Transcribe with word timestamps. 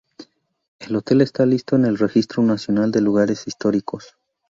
El 0.79 0.95
hotel 0.95 1.21
está 1.21 1.45
listado 1.45 1.79
en 1.83 1.87
el 1.87 1.99
Registro 1.99 2.41
Nacional 2.41 2.91
de 2.91 3.01
Lugares 3.01 3.45
Históricos. 3.47 4.17